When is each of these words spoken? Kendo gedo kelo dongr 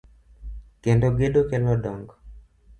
Kendo 0.83 1.07
gedo 1.17 1.41
kelo 1.49 1.73
dongr 1.83 2.15